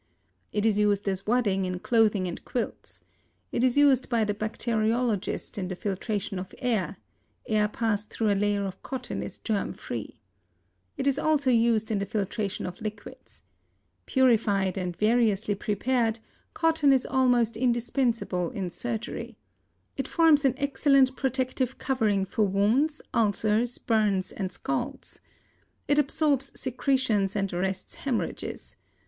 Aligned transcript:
It 0.51 0.65
is 0.65 0.79
used 0.79 1.07
as 1.07 1.27
wadding 1.27 1.65
in 1.65 1.77
clothing 1.77 2.27
and 2.27 2.43
quilts. 2.43 3.03
It 3.51 3.63
is 3.63 3.77
used 3.77 4.09
by 4.09 4.23
the 4.23 4.33
bacteriologist 4.33 5.59
in 5.59 5.67
the 5.67 5.75
filtration 5.75 6.39
of 6.39 6.55
air; 6.57 6.97
air 7.47 7.67
passed 7.67 8.09
through 8.09 8.31
a 8.31 8.33
layer 8.33 8.63
of 8.65 8.81
cotton 8.81 9.21
is 9.21 9.37
germ 9.37 9.73
free. 9.75 10.19
It 10.97 11.05
is 11.05 11.19
also 11.19 11.51
used 11.51 11.91
in 11.91 11.99
the 11.99 12.07
filtration 12.07 12.65
of 12.65 12.81
liquids. 12.81 13.43
Purified 14.07 14.75
and 14.75 14.97
variously 14.97 15.53
prepared, 15.53 16.17
cotton 16.55 16.91
is 16.91 17.05
almost 17.05 17.55
indispensable 17.55 18.49
in 18.49 18.71
surgery. 18.71 19.37
It 19.97 20.07
forms 20.07 20.43
an 20.45 20.55
excellent 20.57 21.15
protective 21.15 21.77
covering 21.77 22.25
for 22.25 22.47
wounds, 22.47 23.03
ulcers, 23.13 23.77
burns 23.77 24.31
and 24.31 24.51
scalds. 24.51 25.21
It 25.87 25.99
absorbs 25.99 26.59
secretions 26.59 27.35
and 27.35 27.53
arrests 27.53 27.93
hemorrhages. 27.93 28.75